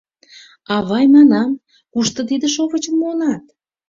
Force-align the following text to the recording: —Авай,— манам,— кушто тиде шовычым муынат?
—Авай,— 0.75 1.05
манам,— 1.15 1.51
кушто 1.93 2.19
тиде 2.29 2.47
шовычым 2.55 2.95
муынат? 2.99 3.43